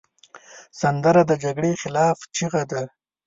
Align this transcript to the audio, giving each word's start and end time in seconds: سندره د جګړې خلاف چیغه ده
سندره 0.81 1.21
د 1.27 1.31
جګړې 1.43 1.71
خلاف 1.81 2.17
چیغه 2.35 2.63
ده 2.71 2.81